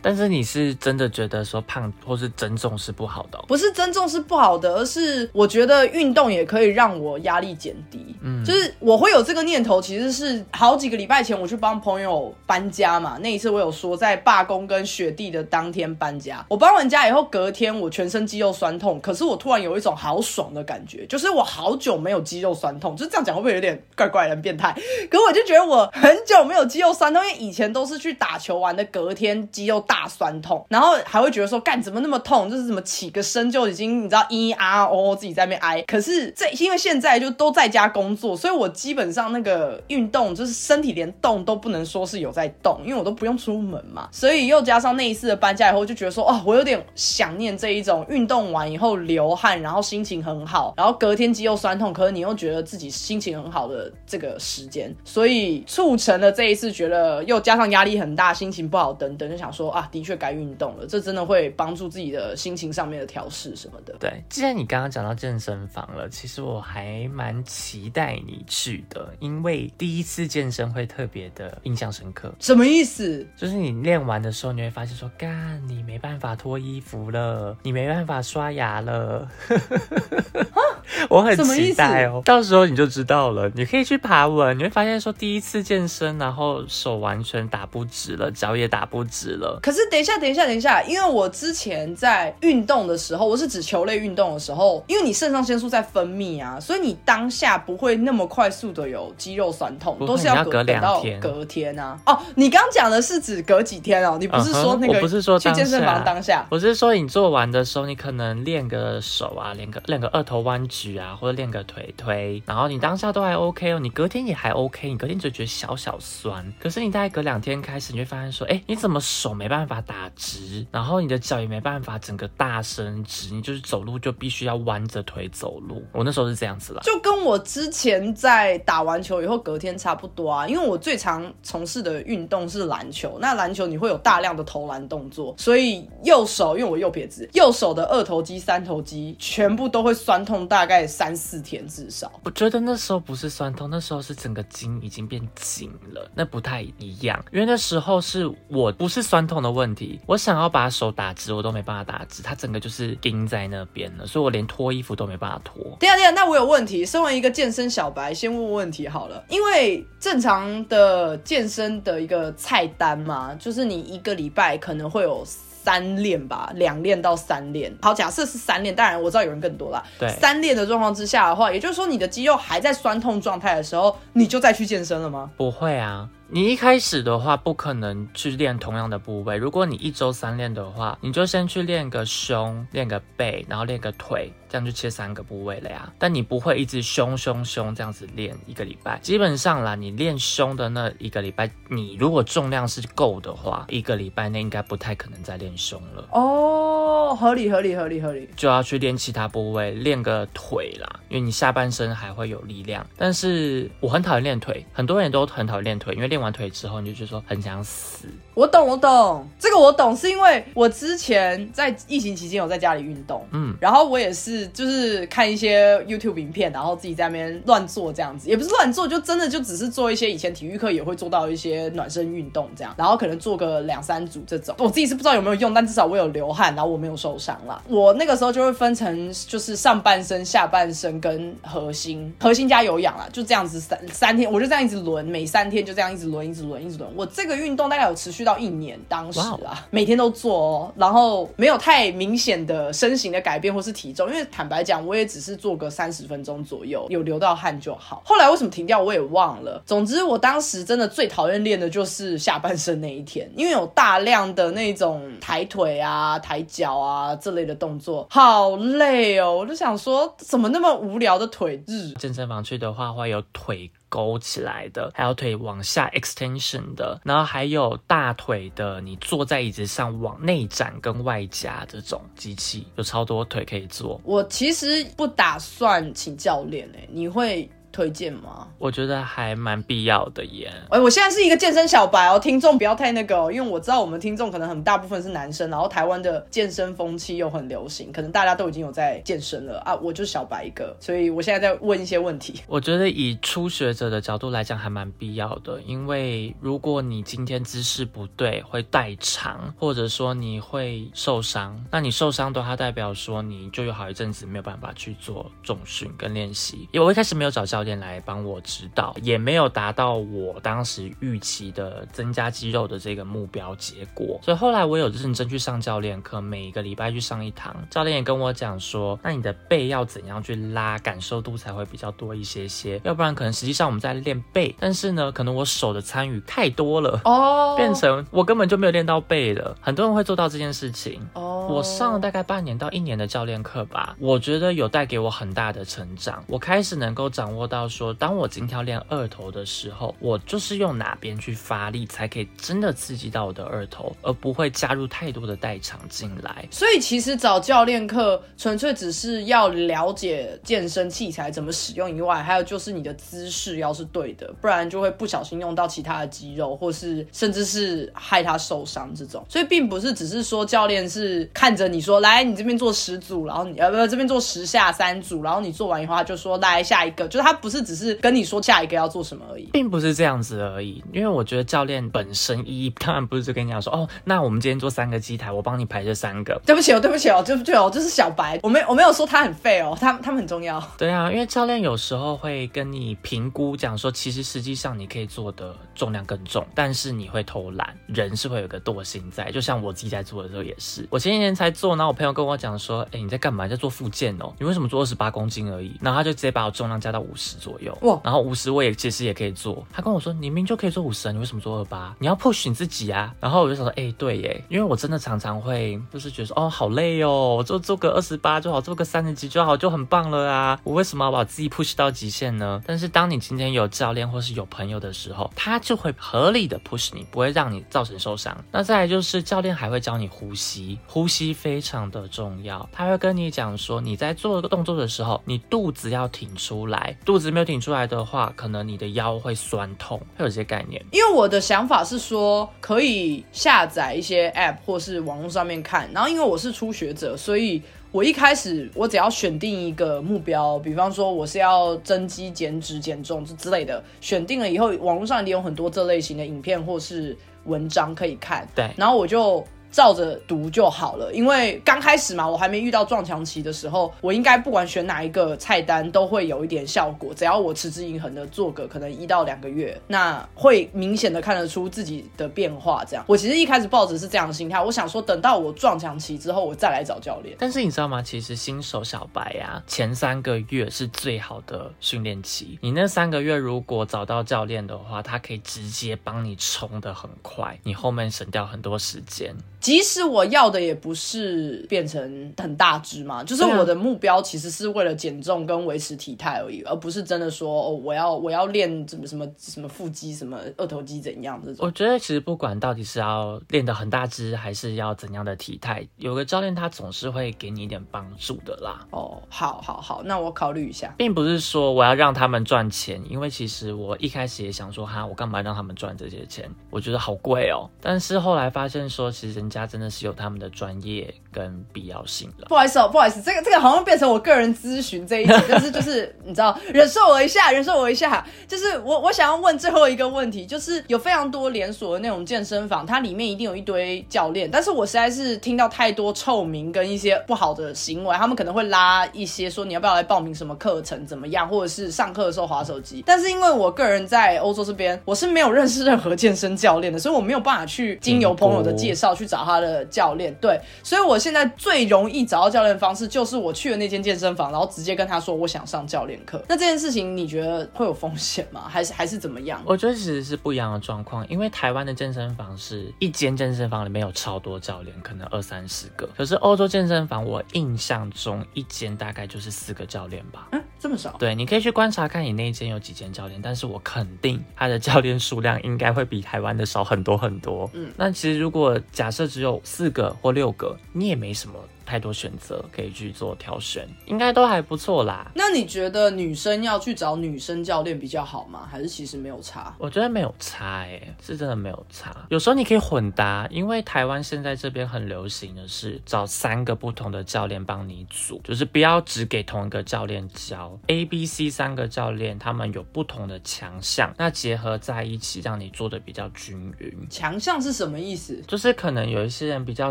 [0.00, 3.11] 但是你是真的觉得说胖或是增重是不好？
[3.12, 8.16] 好的，不是增重是不好的，而是我觉得运动也可以让我压力减低。
[8.22, 13.18] 嗯，就是我会有这个念头，其实是好几个礼拜前我去帮朋友搬家嘛。
[13.20, 24.74] 那一次我有说在罢工跟雪地的当天搬家，我搬完家以后隔天我全身肌肉酸痛，可是我突然有一种好爽的感觉，就是我好久没有肌肉酸痛，就这样讲会不会有点怪怪的变态？
[25.10, 32.80] 可我就觉得我很久没有肌肉酸痛，因为以前都是去打球玩的隔天肌肉大酸痛，然后还会觉得说干怎么那么痛，就是什么？
[33.02, 44.08] 起个身就已经你知道 e r o 自己在那边挨，可是这因为现在就都在家工作，所以我基本上那个运动就是身体连动都不能说是有在动，因为我都不用出门嘛。
[44.12, 62.91] 所以又加上那一次的搬家以后，就觉得说哦，我有点想念这一种运动完以后流汗，然后心情很好，然后隔天肌肉酸痛，可是你又觉得自己心情很好的这个时间，所以促成了这一次觉得又加上压力很大，心情不好等等，就想说啊，的确该运动了，这真的会帮助自己的心情上。
[62.98, 64.22] 的调试什么的，对。
[64.28, 72.32] 既然你刚刚讲到健身房了，其实我还蛮期待你去的，因为第一次健身会特别的印象深刻。
[72.40, 73.26] 什么意思？
[73.36, 79.28] 就是你练完的时候，你会发现说，干，你没办法脱衣服了，你没办法刷牙了。
[81.08, 83.50] 我很期待哦，到时候你就知道了。
[83.54, 89.58] 你可以去爬文，你会发现说，第一次健身，然后手完全打不直了，脚也打不直了。
[89.62, 92.81] 可是等一下，等一下，等一下，因为我之前在运动。
[92.82, 101.20] 动的时候，我是指球类运动的时候，因为你肾上腺素在分泌啊，所以你当下不会那么快速的有肌肉酸痛，都是要隔两天。
[101.20, 104.16] 隔天啊，哦，你刚讲的是指隔几天哦？
[104.18, 105.00] 你不是说那个？
[105.00, 106.44] 不是说去健身房当下？
[106.50, 125.84] 我是说你做完的时候，你可能练个手啊，练个练个二头弯举啊，或者练个腿推，然后你当下都还 OK 哦，你隔天也还 OK，你隔天就觉得小小酸，可是你大概隔两天开始，你会发现说，哎，你怎么手没办法打直，然后你的脚也没办法整个大伸直，你就是走路就必须要弯着腿走路。
[125.92, 142.10] 我那时候是这样子了，就跟我之前在打完球以后隔天差不多啊，因为我最常从事的运动是篮球，那篮球你会有大量的投篮动作，所以右手因为我右撇子，右手的二头肌、三头肌全部都会酸痛，大概三四天至少。
[142.24, 147.22] 我觉得那时候不是酸痛，那时候是整个筋已经变紧了，那不太一样。
[147.32, 155.76] 因为那时候是我不是酸痛的问题，我想要把手打直，我都没办法打直，它整个就是钉在那边了，所以我连脱衣服都没办法脱。
[155.78, 156.86] 对啊对啊，那我有问题。
[156.86, 165.22] 身为一个健身小白，先问问题好了，因为正常的健身的一个菜单嘛，就是你一个礼拜可能会有。
[165.64, 167.72] 三练吧，两练到三练。
[167.80, 169.80] 好，假设是三练，当然我知道有人更多啦。
[169.96, 175.30] 对，三练的状况之下的话，也就是说你的肌肉还在酸痛状态的时候，你就再去健身了吗？
[175.36, 176.08] 不会啊。
[176.34, 179.36] 你一开始的话不可能去练同样的部位。
[179.36, 185.92] 如果你一周三练的话，你就先去练个胸，练个背，然后练个腿，这样就切三个部位了呀。
[185.98, 188.98] 但你不会一直胸胸胸这样子练一个礼拜。
[189.02, 196.08] 基本上啦，你练胸的那一个礼拜，你如果重量是够的话，一个礼拜内应该不太可能再练胸了。
[196.12, 202.86] 哦，合理合理合理合理，就要去练其他部位，练个腿啦，因为你下半身还会有力量。
[202.96, 206.21] 但是我很讨厌练腿，很多人都很讨厌练腿，因为练。
[206.22, 208.06] 完腿之后，你就觉得说很想死。
[208.34, 224.54] 我懂，我懂，这个我懂，是因为我之前在疫情期间有在家里运动，嗯，然后我也是就是看一些 YouTube 影片，然后自己在那边乱做这样子，也不是乱做，就真的就只是做一些以前体育课也会做到一些暖身运动这样，然后可能做个两三组这种。
[224.58, 227.62] 我自己是不知道有没有用，但至少我有流汗，然后我没有受伤啦。
[227.68, 236.90] 我那个时候就会分成就是上半身、下半身跟核心，核心加有氧啦，就这样子三三天，我就这样一直轮，每三天就这样一直轮，一直轮，一直轮。
[236.96, 238.21] 我这个运动大概有持续。
[238.24, 248.02] 到一年，当时啊，每天都做哦，然后没有太明显的身形的改变或是体重，因为坦白讲，我也只是做个三十分钟左右，有流到汗就好。
[248.04, 249.62] 后来为什么停掉，我也忘了。
[249.66, 259.34] 总之，我当时真的最讨厌练的就是下半身那一天，因为有大量的那种抬腿啊、抬脚啊这类的动作，好累哦。
[259.34, 261.92] 我就想说，怎么那么无聊的腿日？
[261.94, 263.70] 健身房去的话，会有腿。
[263.92, 274.00] 勾起来的，还有腿往下 extension 的，然后还有大腿的，你坐在椅子上往内展跟外夹这种机器，有超多腿可以做。
[274.02, 277.46] 我其实不打算请教练诶，你会？
[277.72, 278.46] 推荐吗？
[278.58, 280.52] 我觉得还蛮必要的耶。
[280.68, 292.42] 哎，我现在是一个健身小白哦，听众不要太那个哦，因为我知道我们听众可能很大部分是男生，然后台湾的健身风气又很流行，可能大家都已经有在健身了啊，我就小白一个，所以我现在在问一些问题。
[292.46, 306.68] 我觉得以初学者的角度来讲，还蛮必要的，因为如果你今天姿势不对，会代偿，或者说你会受伤，那你受伤的话，代表说你就有好一阵子没有办法去做重训跟练习。
[306.72, 307.61] 因为我一开始没有找教。
[307.62, 317.54] 练来帮我指导，也没有达到我当时预期的增加肌肉的这个目标结果，所以后来我有认真去上教练课，每一个礼拜去上一堂。
[317.70, 329.56] 教练也跟我讲说，那你的背要怎样去拉，感受度才会比较多一些些，要不然可能实际上我们在练背，但是呢，可能我手的参与太多了哦，变成我根本就没有练到背了。
[329.60, 337.42] 很多人会做到这件事情哦，我上了大概半年到一年的教练课吧，我觉得有带给我很大的成长，我开始能够掌握。
[337.52, 346.48] 到说，当我今天要练二头的时候，我就是用哪边去发力，才可以真的刺激到我的二头，而不会加入太多的代偿进来。
[346.50, 359.22] 所以其实找教练课，纯粹只是要了解健身器材怎么使用以外，还有就是你的姿势要是对的，不然就会不小心用到其他的肌肉，或是甚至是害他受伤这种。
[359.28, 367.41] 所以并不是只是说教练是看着你说，来你这边做十组，然后你呃不这边做十下三组，然后你做完以后他就说来下一个，就是他。
[367.42, 370.82] 不是只是跟你说下一个要做什么而已，并不是这样子而已。
[370.92, 376.40] 因为我觉得教练本身意义当然不是就跟你讲说哦，那我们今天做三个机台，我帮你排这三个。
[376.46, 380.62] 对不起哦，对不起哦，对不起哦，这是小白，我没我没有说他很废哦，他他们很重要。
[380.78, 389.30] 对啊，因为教练有时候会跟你评估，讲说其实实际上你可以做的重量更重，但是你会偷懒，人是会有个惰性在。
[389.30, 393.48] 就像我自己在做的时候也是，我前几天才做，然后我朋友跟我讲说，哎，你在干嘛？
[393.48, 394.32] 在做复健哦？
[394.38, 395.76] 你为什么做二十八公斤而已？
[395.80, 397.76] 然后他就直接把我重量加到五十左右。
[397.82, 398.00] 哇！
[398.04, 399.64] 然后五十我也其实也可以做。
[399.72, 401.94] 他跟我说，你明明就可以做五十啊，你为什么做二八？
[401.98, 403.14] 你要 push 你自己啊。
[403.20, 410.58] 然后我就想说，哎，对耶，因为我真的常常会就是觉得说，哦，好累哦，我做做个二十八就好，做个三十几就好，就很棒了啊。
[410.64, 412.62] 我为什么要把自己 push 到极限呢？
[412.66, 418.36] 但是当你今天有教练或是有朋友的时候，他就会合理的 push 你，不会让你造成受伤。
[418.50, 422.68] 那再来就是教练还会教你呼吸，呼吸非常的重要。
[422.72, 430.84] 他会跟你讲说，你在做这个动作的时候，你肚子要挺出来，肚子没有挺出来的话，可能你的腰会酸痛，会有这些概念。
[430.90, 435.88] 因为我的想法是说，可以下载一些 app 或是网络上面看。
[435.92, 437.62] 然后因为我是初学者，所以。
[437.92, 448.48] 我一开始，我只要选定一个目标，比方说我是要增肌、减脂、减重之之类的，选定了以后，网络上也有很多这类型的影片或是文章可以看。
[448.54, 449.46] 对，然后我就。
[449.72, 462.84] 照着读就好了，因为刚开始嘛，我还没遇到撞墙期的时候，我应该不管选哪一个菜单都会有一点效果，只要我持之以恒的做个可能一到两个月，那会明显的看得出自己的变化。
[462.84, 467.34] 这样，我其实一开始抱着是这样的心态，我想说等到我撞墙期之后，我再来找教练。
[467.38, 468.02] 但是你知道吗？
[468.02, 472.58] 其实新手小白呀，前三个月是最好的训练期。
[472.60, 479.34] 你那三个月如果找到教练的话，他可以直接帮你冲的很快，你后面省掉很多时间。
[479.62, 491.64] 即使我要的也不是变成很大只嘛，就是我的目标其实是为了减重跟维持体态而已，而不是真的说哦，我要我要练什么什么什么腹肌、什么二头肌怎样这种。
[491.64, 498.84] 我觉得其实不管到底是要练的很大只，还是要怎样的体态，有个教练他总是会给你一点帮助的啦。
[498.90, 506.50] 哦，好，好，好，那我考虑一下，并不是说我要让他们赚钱，因为其实我一开始也想说哈，我干嘛让他们赚这些钱？
[506.68, 507.70] 我觉得好贵哦。
[507.80, 509.51] 但是后来发现说，其实人。
[509.60, 512.46] 家真的是有他们的专业跟必要性的。
[512.46, 518.26] 不好意思哦，不好意思，这个这个好像变成我个人咨询这一集，但是就是 你知道，忍受我一下，忍受我一下。
[518.48, 533.02] 就是我我想要问最后一个问题，就是有非常多连锁的那种健身房，它里面一定有一堆教练，但是我实在是听到太多臭名跟一些不好的行为，他们可能会拉一些说你要不要来报名什么课程怎么样，或者是上课的时候划手机。
[533.06, 539.41] 但是因为我个人在欧洲这边，我是没有认识任何健身教练的，所以我没有办法去经由朋友的介绍去找。
[539.44, 546.42] 他的教练对，所以我现在最容易找到教练方式就是我去了那间健身房，然后直接跟他说我想上教练课。
[546.48, 548.62] 那这件事情你觉得会有风险吗？
[548.68, 549.62] 还是还是怎么样？
[549.64, 556.08] 我觉得其实是不一样的状况，因为台湾的健身房是一间健身房里面有超多教练，可能二三十个。
[556.16, 560.48] 可是欧洲健身房，我印象中一间大概就是四个教练吧。
[560.52, 561.16] 嗯，这么少？
[561.18, 567.68] 对，你可以去观察看你那一间有几间教练，但是我肯定他的教练数量应该会比台湾的少很多很多。
[567.72, 571.58] 嗯，那其实如果假设只有四个或六个，你也没什么。
[571.84, 575.30] 太多选择可以去做挑选，应该都还不错啦。
[575.34, 578.68] 那你觉得女生要去找女生教练比较好吗？
[578.70, 579.74] 还是其实没有差？
[579.78, 582.14] 我觉得没有差，哎，是真的没有差。
[582.28, 590.78] 有时候你可以混搭，因为台湾现在这边很流行的是找三个不同的教练帮你组，就是不要只给同一个教练教。
[590.88, 597.06] A、B、C 三个教练，他们有不同的强项，那结合在一起，让你做的比较均匀。
[597.08, 598.42] 强项是什么意思？
[598.46, 599.90] 就是可能有一些人比较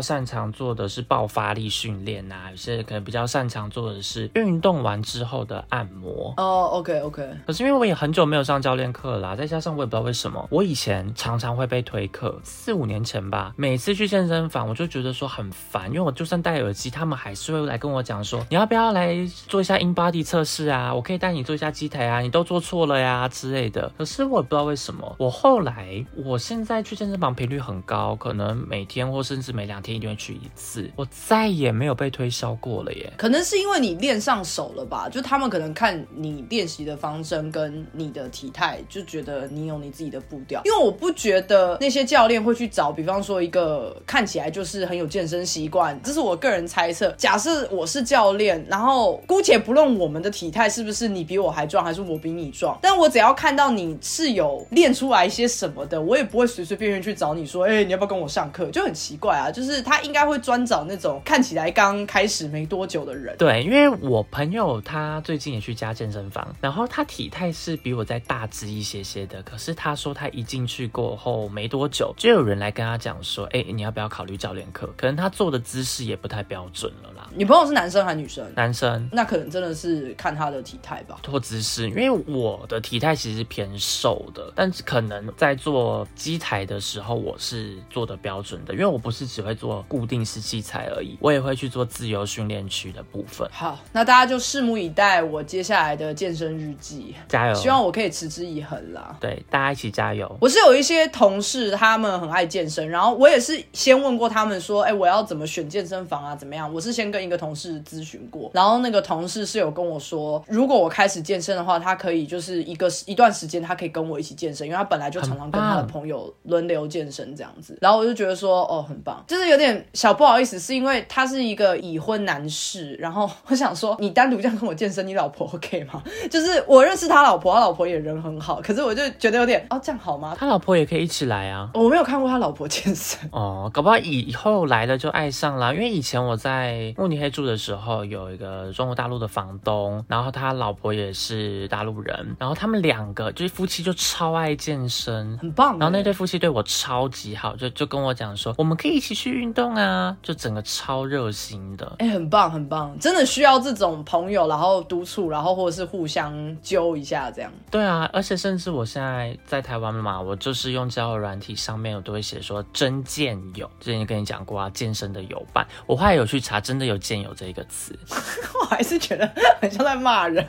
[0.00, 1.72] 擅长做的是爆发力。
[1.72, 6.70] 训练啊，有些可能比较擅长做的是运动完之后的按摩哦。
[6.72, 19.16] OK OK，可是因为我也很久没有上教练课啦，再加上我也不知道为什么，我以前常常会被推课，四五年前吧，每次去健身房我就觉得说很烦，因为我就算戴耳机，他们还是会来跟我讲说，你要不要来
[19.48, 20.94] 做一下 in body 测试啊？
[20.94, 23.90] 我可以带你做一下机台啊，你都做错了呀之类的。
[23.98, 31.71] 可是我也不知道为什么，我后来我现在去健身房频率很高，可能每天或甚至每两天一定会去一次，我再也。
[31.72, 35.08] 没有被推销过了耶，可能是因为你练上手了吧？
[35.08, 40.60] 就他们可能看你练习的方针跟你的体态，就觉得你有你自己的步调。
[40.64, 47.10] 因为我不觉得那些教练会去找，比方说一个看起来就是很有健身习惯，这是我个人猜测。
[47.16, 58.66] 假设我是教练，然后姑且不论我们的体态是不是你比我还壮，还是我比你壮，但我只要看到你是有练出来一些什么的，我也不会随随便便去找你说，哎，你要不要跟我上课？
[58.70, 61.61] 就很奇怪啊，就是他应该会专找那种看起来。
[61.62, 63.36] 来刚开始没多久的人。
[63.36, 74.92] 对，因为我朋友他最近也去加健身房，然后他体态是比我再大只一些些的，可是他说他一进去过后没多久，就有人来跟他讲说，哎，你要不要考虑教练课？
[74.96, 77.28] 可能他做的姿势也不太标准了啦。
[77.32, 78.44] 你朋友是男生还是女生？
[78.56, 79.08] 男生。
[79.12, 93.48] 那可能真的是看他的体态吧，做姿势，因为我的体态其实偏瘦的，但是可能在做机台的时候，我是做的标准的，因为我不是只会做固定式器材而已，我也会去做自由训练区的部分。
[93.52, 97.54] 好，那大家就拭目以待我接下来的健身日记，加油！
[97.54, 99.16] 希望我可以持之以恒啦。
[99.20, 100.36] 对，大家一起加油。
[100.40, 106.36] 我是有一些同事，他们很爱健身，然后我也是先问过他们说，哎，我要怎么选健身房啊？
[106.36, 106.72] 怎么样？
[106.72, 117.76] 我是先跟一个同事咨询过，然后那个同事是有跟我说，如果我开始健身的话，他可以就是一个一段时间，他可以跟我一起健身，因为他本来就常常跟他的朋友轮流健身这样子。
[117.80, 126.02] 然后我就觉得说，哦，很棒，就是有点小不好意思，是因为他是一个已婚男士，然后我想说，你单独这样跟我健身，你老婆 OK 吗？
[126.30, 130.36] 就是我认识他老婆，他老婆也人很好，可是我就觉得有点，哦，这样好吗？
[130.38, 131.70] 他老婆也可以一起来啊。
[131.74, 145.78] 我没有看过他老婆健身 哦，搞不好以后来了就爱上了，因为以前我在慕尼黑住的时候，有一个中国大陆的房东，然后他老婆也是大陆人，然后他们两个就是夫妻，就超爱健身，很棒。
[145.78, 151.96] 然后那对夫妻对我超级好，就就跟我讲说，我们可以一起去运动啊，就整个超热心的。
[151.98, 157.50] 哎，很棒很棒，真的需要这种朋友，然后督促，然后或者是互相揪一下这样。
[157.70, 165.66] 对啊，而且甚至我现在在台湾嘛，我就是用交友软体上面，我都会写说真健友，之前跟你讲过啊，健身的友伴。
[165.86, 167.98] 我后来有去查，真的有健友这一个词，
[168.60, 169.26] 我还是觉得
[169.60, 170.46] 很像在骂人。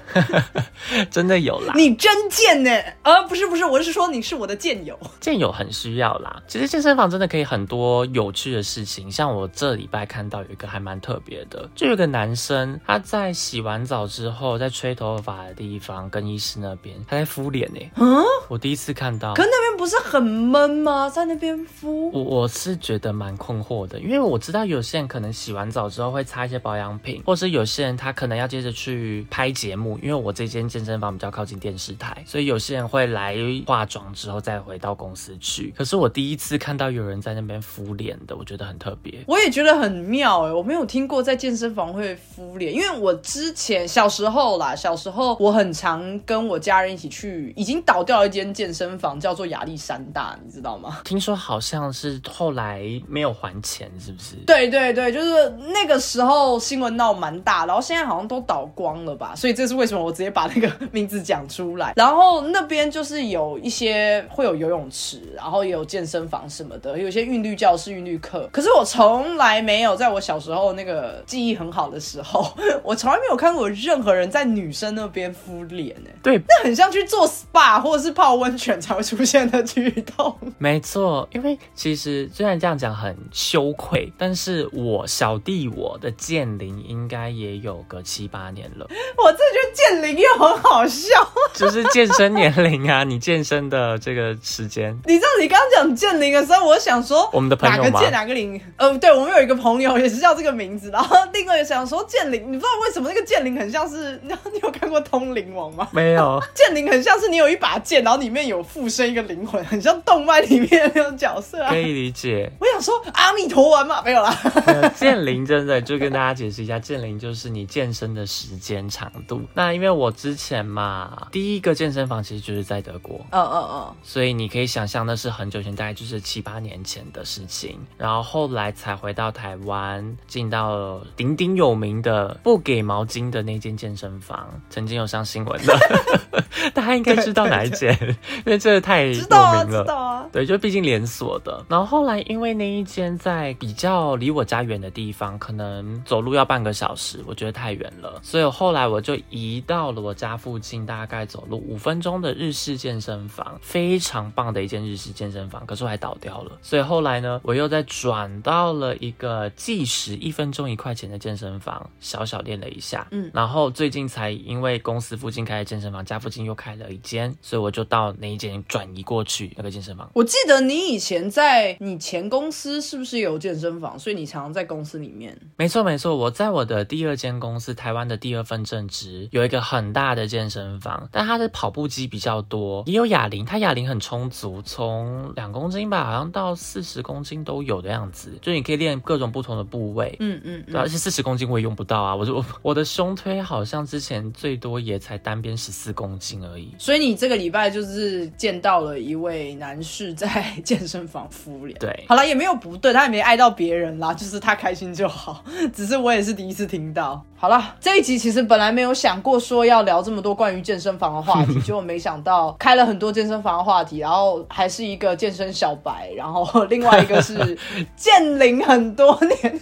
[1.10, 2.72] 真的有啦，你真贱呢？
[3.02, 6.42] 啊，不是不是，我是说你是我的健友，健友很需要啦。
[6.48, 17.80] 其实健身房真的可以很多有趣的事情，像我这礼拜看到有一个还蛮特别的，就有个男生他在洗完澡之后，在吹头发的地方，更衣室那边他在敷脸呢。
[17.98, 21.08] 嗯，我第一次看到，可那边不是很闷吗？
[21.08, 35.72] 在那边敷，我我是觉得蛮困惑的，因为我知道有些人可能洗完澡之后会擦一些保养品，或是有些人他可能要接着去拍节目，因为我这间健身房比较靠近电视台，所以有些人会来化妆之后再回到公司去。
[35.78, 39.14] 可是我第一次看到有人在那边敷脸的，我觉得很特别。
[39.28, 51.00] 我也觉得很妙哎，我没有听过在健身房会敷脸，因为我之前小时候啦，小时候我很常跟我家人一起去，已经倒掉了一间健身房，叫做亚历山大，你知道吗？
[51.06, 54.36] 听说好像是后来没有还钱，是不是？
[54.46, 59.34] 对对对，就是那个时候新闻闹蛮大，然后现在好像都倒光了吧？
[59.36, 61.94] 所以这是为什么我直接把那个名字讲出来。
[61.96, 68.48] 然后那边就是有一些会有游泳池，然后也有健身房什么的，有些韵律教室、韵律课。
[68.52, 76.14] 可是我从来没有在我小时候那个记忆很好的时候， 我从来没有看过任何人在女生那边敷脸哎。
[76.22, 80.38] 对，那很像去做 SPA 或者是泡温泉才会出现的举动。
[80.58, 88.88] 没错，因为其实虽然这样讲很羞愧，但是我小弟我的健龄应该也有个七八年了。
[89.18, 91.08] 我这觉得健龄又很好笑，
[91.54, 94.98] 就是健身年龄啊，你健身的这个时间。
[95.06, 98.60] 你知道你刚刚讲健龄的时候，我想说我们的朋友哪个健哪个龄？
[98.78, 105.88] 呃，对，我们有一个朋友也是叫这个名字，然后另外想说剑灵，你不知道为什么那个剑灵很像是，你 你有看过《通灵王》吗？
[105.92, 111.64] 没有， 剑灵很像是你有一把剑，然后里面有附身一个灵魂，很像动漫里面那种角色。
[111.70, 112.52] 可以理解。
[112.60, 114.34] 我想说阿弥陀丸嘛，没有啦。
[114.96, 119.42] 剑灵真的就跟大家解释一下，剑灵就是你健身的时间长度。
[119.54, 127.80] 那因为我之前嘛，第一个健身房其实就是在德国，嗯嗯嗯，所以你可以想象那是很久前，大概就是七八年前的事情。
[127.98, 135.78] 然后后来才回到台湾，进到鼎鼎有名的不给毛巾的那间健身房，曾经有上新闻的，
[136.74, 137.98] 大家应该知道哪一间，
[138.46, 139.66] 因为这个太有名了。
[139.66, 141.64] 知道啊，对，就毕竟连锁的。
[141.70, 155.66] 然后后来因为那一间在比较离我家远的地方，可能走路要半个小时，我觉得太远了，所以后来我就移到了我家附近，大概走路五分钟的日式健身房，非常棒的一间日式健身房。
[155.66, 163.06] 可是我还倒掉了，所以后来呢，我又再转到了一个计时一分钟一块钱的健身房，小小练了一下。
[163.12, 170.10] 嗯，然后最近才因为公司附近开的健身房，家附近又开了一间，所以我就到那一间转移过去那个健身房。
[170.14, 174.00] 我记得你以前在你前公司是不是有健身房？
[174.00, 175.38] 所以你常常在公司里面。
[175.58, 190.03] 没错没错，我在我的第二间公司，台湾的第二份正职，有一个很大的健身房，但它的跑步机比较多，也有哑铃，它哑铃很充足，从两公斤吧，好像到四十公斤都有的样子，就你可以练各种不同的部位。
[190.04, 196.74] 位，嗯嗯，对，而且四十公斤我也用不到啊，我就我的胸推好像之前最多也才单边十四公斤而已。
[196.78, 205.44] 所以你这个礼拜就是见到了一位男士在 健身房敷脸，对，好了也没有不对，他也没爱到别人啦，就是他开心就好，
[205.74, 207.24] 只是我也是第一次听到。
[207.44, 217.36] 好了，这一集其实本来没有想过说要聊这么多关于健身房的话题， 结果没想到开了很多健身房的话题，然后还是一个健身小白，然后另外一个是
[217.98, 219.60] 健龄很多年。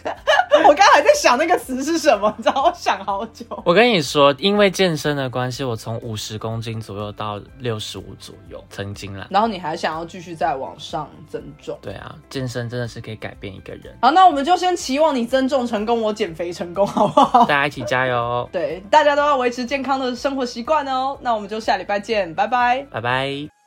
[0.63, 2.65] 我刚还在想那个词是什么，你知道？
[2.65, 3.43] 我想好久。
[3.65, 9.25] 我跟你说，因为健身的关系，我从五十公斤左右到六十五左右，曾经啦。
[9.31, 11.75] 然后你还想要继续再往上增重？
[11.81, 13.97] 对啊，健身真的是可以改变一个人。
[14.03, 17.45] 好，那我们就先期望你增重成功，我减肥成功，好不好？
[17.45, 18.47] 大家一起加油！
[18.51, 21.17] 对，大家都要维持健康的生活习惯哦。
[21.21, 23.60] 那我们就下礼拜见，拜拜，拜拜。